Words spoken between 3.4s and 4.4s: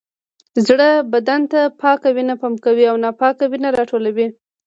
وینه راټولوي